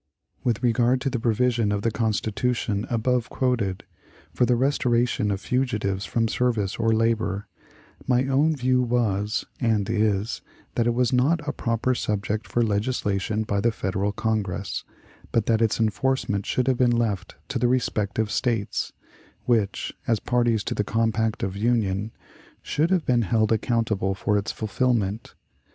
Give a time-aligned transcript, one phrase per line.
[0.43, 3.83] With regard to the provision of the Constitution above quoted,
[4.33, 7.45] for the restoration of fugitives from service or labor,
[8.07, 10.41] my own view was, and is,
[10.73, 14.83] that it was not a proper subject for legislation by the Federal Congress,
[15.31, 18.91] but that its enforcement should have been left to the respective States,
[19.45, 22.11] which, as parties to the compact of union,
[22.63, 25.35] should have been held accountable for its fulfillment.